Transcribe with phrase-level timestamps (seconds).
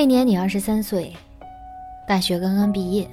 [0.00, 1.12] 那年你二十三岁，
[2.08, 3.06] 大学刚刚毕业，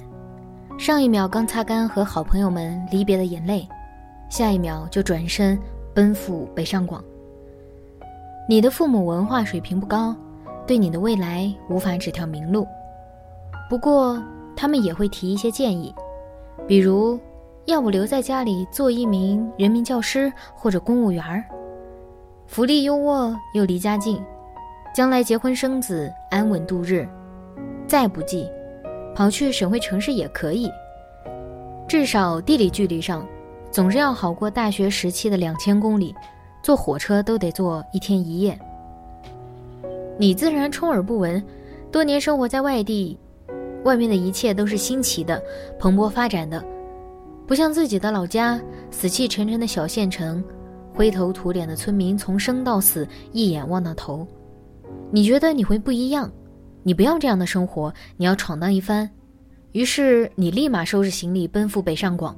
[0.78, 3.68] 上一秒刚擦干和好朋友们离别的眼泪，
[4.30, 5.58] 下一秒就转身
[5.92, 7.04] 奔赴北上广。
[8.48, 10.16] 你的父母文化水平不高，
[10.66, 12.66] 对你的未来无法指条明路。
[13.68, 14.18] 不过
[14.56, 15.94] 他们也会提一些建议，
[16.66, 17.20] 比如
[17.66, 21.44] 要不留在家里做一名人民教师或者公务员儿，
[22.46, 24.18] 福利优渥又离家近。
[24.98, 27.08] 将来结婚生子，安稳度日，
[27.86, 28.50] 再不济，
[29.14, 30.68] 跑去省会城市也可以。
[31.86, 33.24] 至少地理距离上，
[33.70, 36.12] 总是要好过大学时期的两千公里，
[36.64, 38.58] 坐火车都得坐一天一夜。
[40.18, 41.40] 你自然充耳不闻，
[41.92, 43.16] 多年生活在外地，
[43.84, 45.40] 外面的一切都是新奇的、
[45.78, 46.60] 蓬勃发展的，
[47.46, 48.60] 不像自己的老家，
[48.90, 50.42] 死气沉沉的小县城，
[50.92, 54.26] 灰头土脸的村民从生到死一眼望到头。
[55.10, 56.30] 你觉得你会不一样？
[56.82, 59.08] 你不要这样的生活，你要闯荡一番。
[59.72, 62.36] 于是你立马收拾行李奔赴北上广。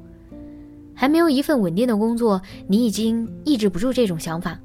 [0.94, 4.58] 还没有一份稳定的工作，你已经抑制不住这种想法。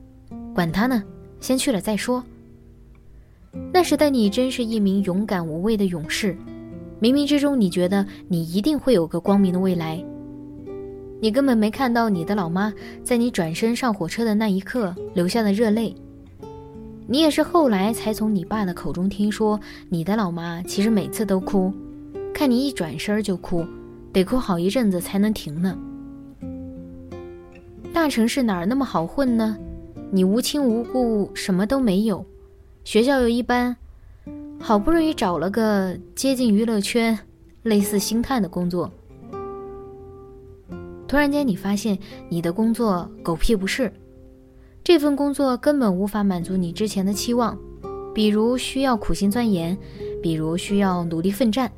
[0.53, 1.03] 管他呢，
[1.39, 2.23] 先去了再说。
[3.71, 6.35] 那时的你真是一名勇敢无畏的勇士。
[7.01, 10.03] 冥冥之中，你觉得你一定会有个光明的未来。
[11.21, 15.95] 你根本没看到你的老妈在你转身上火车的那一刻流下的热泪。
[17.07, 21.71] 你也是后来才从你爸的口中听说，你的老妈其实每次都哭，
[22.33, 23.63] 看你一转身就哭，
[24.11, 25.77] 得哭好一阵子才能停呢。
[27.93, 29.55] 大城市哪儿那么好混呢？
[30.11, 32.25] 你无亲无故，什么都没有，
[32.83, 33.75] 学校又一般，
[34.59, 37.17] 好不容易找了个接近娱乐圈、
[37.61, 38.91] 类似星探的工作，
[41.07, 41.97] 突然间你发现
[42.29, 43.93] 你的工作狗屁不是。
[44.85, 47.57] 这份工作根本无法满足你之前的期望，
[48.13, 49.75] 比如需要苦心钻研，
[50.21, 51.71] 比如需要努力奋战。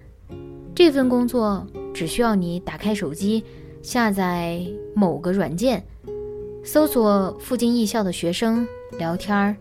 [0.75, 3.41] 这份工作只需要你打开手机，
[3.81, 4.61] 下载
[4.93, 5.81] 某个软件，
[6.65, 8.67] 搜索附近艺校的学生
[8.99, 9.55] 聊天儿，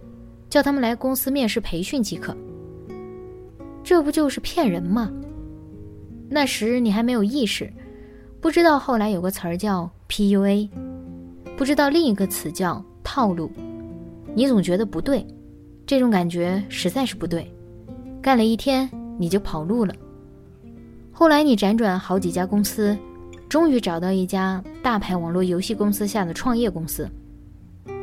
[0.51, 2.37] 叫他们来公司面试培训即可。
[3.85, 5.09] 这不就是骗人吗？
[6.29, 7.73] 那时你还没有意识，
[8.41, 10.69] 不知道后来有个词儿叫 PUA，
[11.57, 12.85] 不知道另一个词叫。
[13.07, 13.49] 套路，
[14.35, 15.25] 你总觉得不对，
[15.87, 17.49] 这种感觉实在是不对。
[18.21, 19.95] 干了一天你就跑路了。
[21.13, 22.99] 后来你辗转好几家公司，
[23.49, 27.09] 终于找到一家大牌网络游戏公司下的创业公司，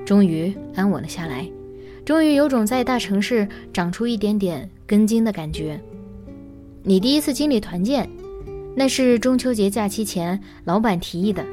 [0.06, 1.46] 终于安稳了下来，
[2.06, 5.78] 终于有种在大城市长出一点点根茎的感觉。
[6.81, 8.09] 你第一次经历团建，
[8.74, 11.46] 那是中秋节假期前老板提议的，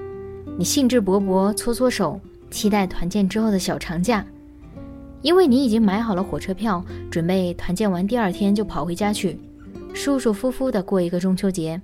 [0.56, 2.20] 你兴致勃勃搓搓手。
[2.50, 4.24] 期待团建之后的小长假，
[5.22, 9.38] 因为你已经买好了火车票，准备团建完第二天就跑回家去，
[9.94, 11.80] 舒舒服服的过一个中秋节。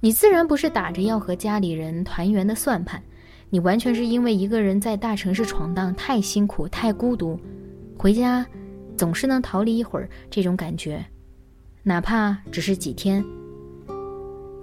[0.00, 3.02] 你自然不是打着要和家里人团圆的算盘，
[3.50, 7.38] 你完全是因为一个人在大城市闯荡太辛苦、太孤独，
[7.98, 8.46] 回家
[8.96, 11.04] 总是能逃离一会儿这种感觉，
[11.82, 13.24] 哪怕只是几天。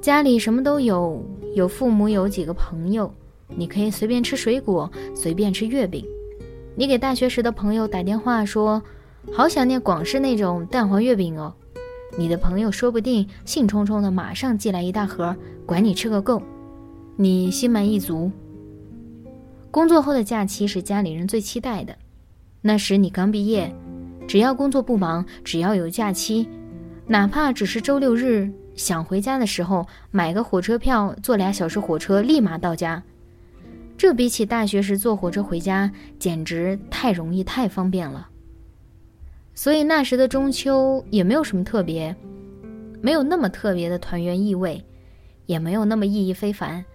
[0.02, 1.24] 家里什么都有，
[1.54, 3.14] 有父母，有几个朋友。
[3.56, 6.06] 你可以随便吃水果，随便吃月饼。
[6.76, 8.82] 你给大学时的朋友打电话说
[9.34, 11.54] ：“好想念广式那种蛋黄月饼哦。”
[12.18, 15.36] 你的朋友说不定兴冲冲的马上寄来一大盒，
[15.66, 16.42] 管你吃个够。
[17.16, 18.32] 你心满意足。
[19.70, 21.96] 工作后的假期是家里人最期待的。
[22.62, 23.72] 那时你刚毕业，
[24.28, 26.48] 只要工作不忙，只要有假期，
[27.06, 33.04] 哪怕只是周六日，想回家的时候买个火车票，坐俩小时火车，立马到家。
[33.98, 38.30] 这比起大学时坐火车回家，简直太容易、太方便了。
[39.56, 42.16] 所以那时的中秋也没有什么特别，
[43.02, 44.86] 没有那么特别的团圆意味，
[45.48, 46.86] 也没有那么意义非凡，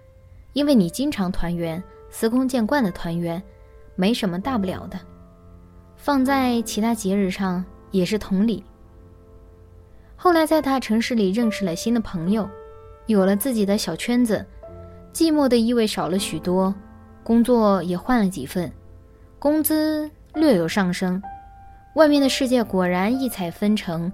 [0.53, 3.43] 因为你经常团圆，司空见惯的团圆，
[3.95, 4.97] 没什么大不了的。
[5.97, 8.63] 放在其他节日上也是同理。
[10.15, 12.49] 后来在大城市里认识了新的朋友，
[13.07, 14.45] 有了自己的小圈子，
[15.11, 16.73] 寂寞的意味少了许多，
[17.23, 18.71] 工作也换了几份，
[19.39, 21.21] 工资略有上升，
[21.95, 24.11] 外面的世界果然异彩纷呈，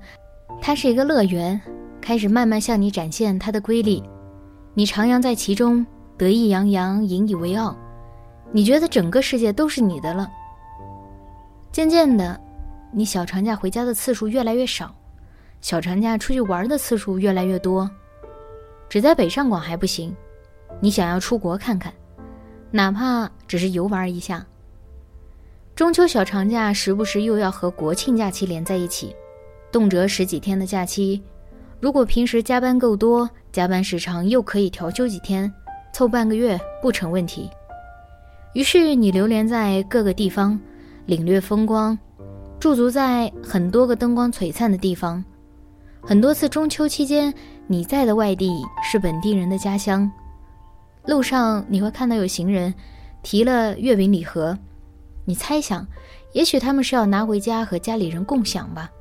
[0.62, 1.60] 它是一个乐园，
[2.00, 4.04] 开始慢慢向你展现它的瑰丽，
[4.76, 5.86] 你徜徉在其中，
[6.18, 7.76] 得意洋洋，引以为傲，
[8.52, 10.30] 你觉得整个世界都是你的了。
[11.72, 12.40] 渐渐的，
[12.92, 14.94] 你小长假回家的次数越来越少，
[15.62, 17.90] 小长假出去玩的次数越来越多。
[18.88, 20.16] 只在北上广还不行，
[20.80, 21.94] 你想要出国看看，
[22.72, 24.46] 哪怕只是游玩一下。
[25.76, 29.16] 中秋小长假时不时又要和国庆假期连在一起，
[29.72, 31.22] 动辄十几天的假期。
[31.80, 35.52] 如果平时加班够多，加班时长又可以调休几天，
[35.94, 37.50] 凑半个月不成问题。
[38.54, 40.60] 于是你流连在各个地方，
[41.06, 41.98] 领略风光，
[42.60, 45.24] 驻足在很多个灯光璀璨的地方。
[46.02, 47.34] 很多次中秋期间。
[47.72, 50.12] 你在的外地是本地人的家乡，
[51.10, 52.72] 路上你会看到有行人
[53.24, 54.56] 提了月饼礼盒，
[55.26, 55.88] 你猜想，
[56.34, 58.92] 也许他们是要拿回家和家里人共享吧？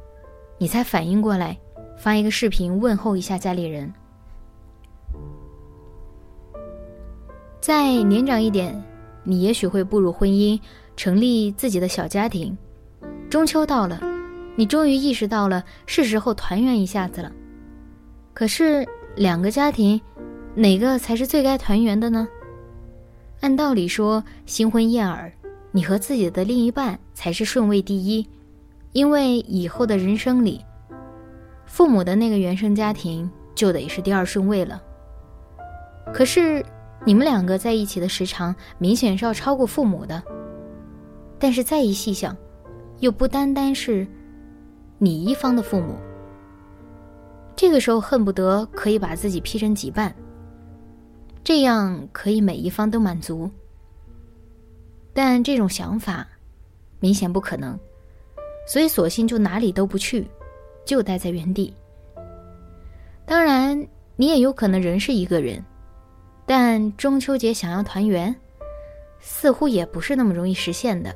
[0.56, 1.58] 你才反应过来，
[1.99, 3.93] 发一个视频问候一下家里人。
[7.60, 8.82] 再年长一点，
[9.22, 10.58] 你也许会步入婚姻，
[10.96, 12.56] 成立自己的小家庭。
[13.28, 14.00] 中秋到了，
[14.56, 17.31] 你终于意识到了是时候团圆一下子了。
[18.32, 20.00] 可是两个家庭，
[20.58, 22.26] 哪个才是最该团圆的呢？
[23.43, 25.32] 按道理说，新婚燕尔，
[25.70, 28.28] 你和自己的另一半才是顺位第一，
[28.90, 30.60] 因为以后的人生里，
[31.64, 34.82] 父母的那个原生家庭就得是第二顺位了。
[36.12, 36.61] 可是
[37.04, 40.20] 你们两个在一起的时长明显是要超过父母的，
[41.38, 42.37] 但是再一细想，
[42.99, 44.04] 又不单单是
[44.99, 45.94] 你一方的父母。
[47.54, 50.12] 这个时候恨不得可以把自己劈成几半，
[51.43, 53.50] 这样可以每一方都满足。
[55.12, 56.26] 但这种想法
[57.00, 57.79] 明显不可能，
[58.67, 60.29] 所以索性就哪里都不去，
[60.85, 61.73] 就待在原地。
[63.25, 63.87] 当然，
[64.17, 65.64] 你也有可能仍是一个人，
[66.46, 68.35] 但中秋节想要团圆，
[69.20, 71.14] 似乎也不是那么容易实现的。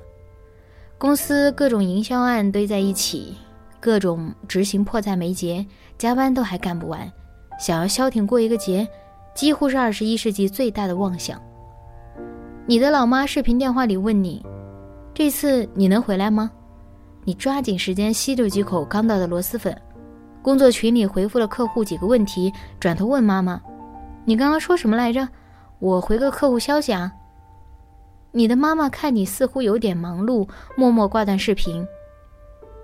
[0.98, 3.36] 公司各种营销案堆在一起。
[3.80, 5.66] 各种执行迫在眉睫，
[5.98, 7.12] 加班都还干不完，
[7.58, 8.88] 想要消停过一个节，
[9.34, 11.40] 几乎是二十一世纪最大的妄想。
[12.66, 14.44] 你的老妈视频电话里问你
[15.12, 16.50] ：“这次你能回来吗？”
[17.24, 19.76] 你抓紧时间吸溜几口刚到的螺蛳粉。
[20.42, 23.60] 工作群里回复了客户几个问题，转头问妈妈
[24.24, 25.28] ：“你刚刚说什么来着？
[25.78, 27.12] 我回个客户消息啊。”
[28.32, 31.86] 你的妈妈看你似乎有点忙碌，默默挂断视频。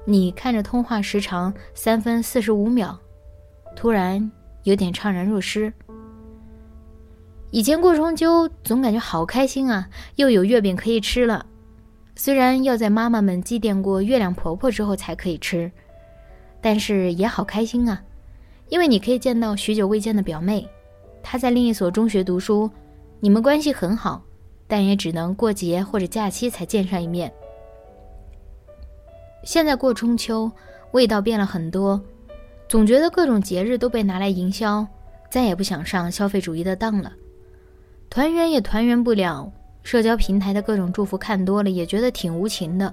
[0.05, 2.97] 你看着通话时长三分四十五秒，
[3.75, 4.31] 突然
[4.63, 5.73] 有点怅然若失。
[7.51, 11.47] 以前过中秋总感觉好开心啊，又有月饼可以吃了。
[12.15, 15.71] 虽然要在妈妈们祭奠过月亮婆婆之后才可以吃，
[16.61, 18.03] 但是也好开心啊，
[18.69, 20.69] 因为你可以见到许久未见的表妹，
[21.23, 22.71] 她在另一所中学读书，
[23.21, 24.23] 你们关系很好，
[24.67, 27.33] 但也只能过节或者假期才见上一面。
[29.43, 30.51] 现在过中秋，
[30.91, 31.99] 味道变了很多，
[32.69, 34.87] 总觉得各种节日都被拿来营销，
[35.31, 37.11] 再也不想上消费主义的当了。
[38.11, 39.51] 团圆也团圆不了，
[39.83, 42.93] 社交平台的各种祝福看多了，也觉得挺无情的。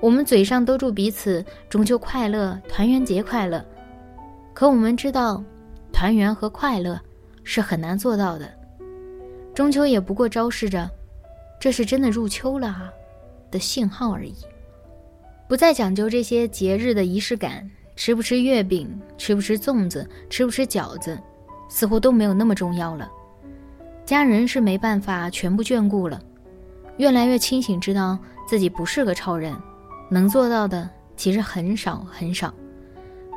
[0.00, 3.64] 我们嘴上都祝彼此中秋快乐、团圆节快乐，
[4.52, 5.42] 可我们知道，
[5.92, 6.98] 团圆和快乐
[7.42, 8.50] 是很难做到的。
[9.54, 10.90] 中秋也不过昭示着，
[11.60, 12.90] 这是真的入秋了啊
[13.50, 14.34] 的信号而已。
[15.46, 21.18] 不再讲究这些节日的仪式感，吃不吃月饼，吃不吃粽子，吃不吃饺子，
[21.68, 23.08] 似乎都没有那么重要了。
[24.04, 26.20] 家人是没办法全部眷顾了，
[26.98, 29.56] 越来越清醒，知道自己不是个超人，
[30.10, 32.52] 能做到的其实很少很少，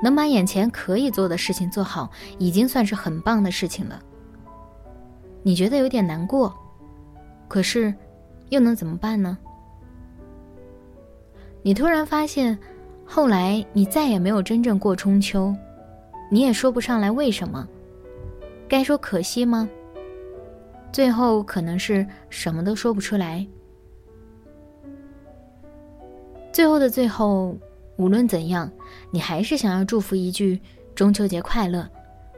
[0.04, 4.00] 能把眼前可以做的事情做好，已经算是很棒的事情了。
[5.42, 6.54] 你觉得有点难过，
[7.48, 7.94] 可是，
[8.50, 9.38] 又能怎么办呢？
[11.62, 12.58] 你突然发现，
[13.06, 15.56] 后来你再也没有真正过中秋，
[16.30, 17.66] 你也说不上来为什么。
[18.68, 19.70] 该说可惜吗？
[20.92, 23.46] 最后可能是什么都说不出来。
[26.52, 27.58] 最后的最后，
[27.98, 28.72] 无论怎样，
[29.12, 30.60] 你还是想要祝福一句：
[30.96, 31.88] 中秋节快乐，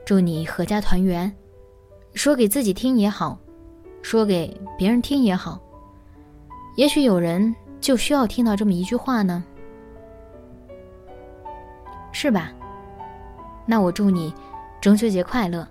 [0.06, 1.32] 祝你阖家团圆。
[2.14, 3.40] 说给自己听也好，
[4.02, 5.62] 说给别人听也好。
[6.76, 7.56] 也许有人。
[7.82, 9.42] 就需要听到这么一句话呢，
[12.12, 12.52] 是吧？
[13.66, 14.34] 那我祝你
[14.82, 15.66] 中秋节快乐，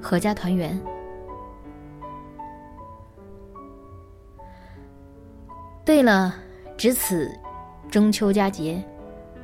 [0.00, 0.80] 阖家团圆。
[5.90, 6.32] 对了，
[6.76, 7.28] 值此
[7.90, 8.80] 中秋佳节，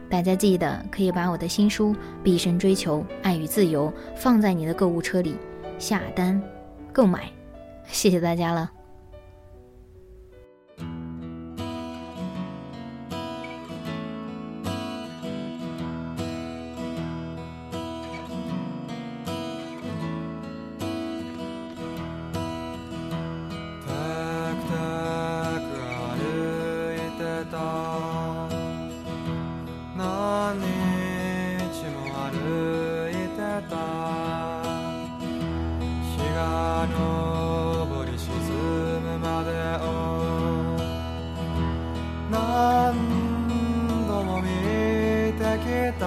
[0.08, 5.36] 大家记得可以把我的新书《毕生追求爱与自由》放在你的购物车里，
[5.76, 6.40] 下单
[6.92, 7.28] 购买。
[7.88, 8.70] 谢谢大家了。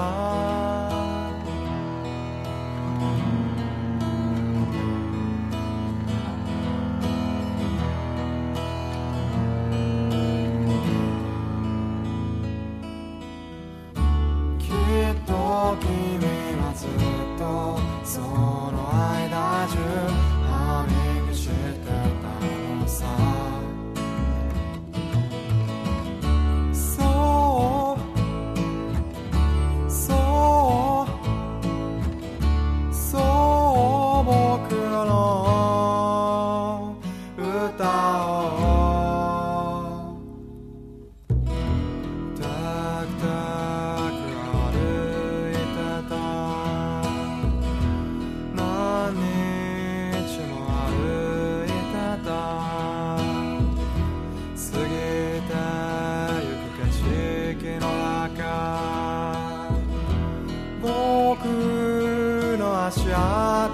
[0.09, 0.48] heart.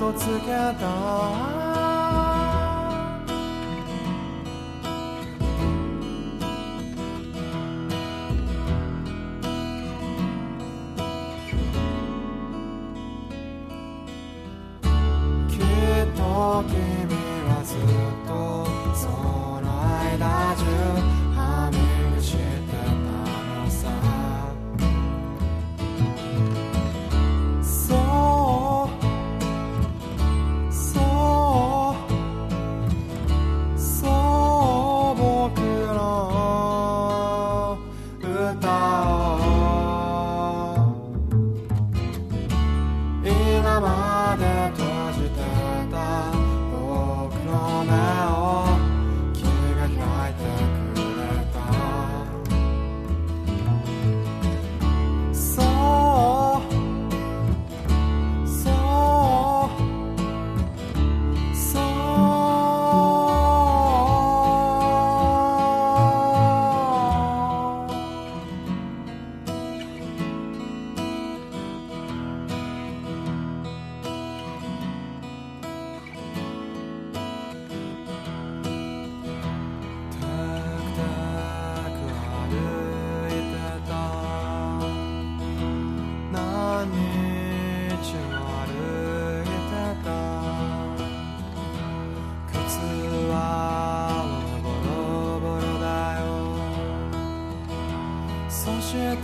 [0.06, 1.65] 独自感到。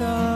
[0.01, 0.30] 的。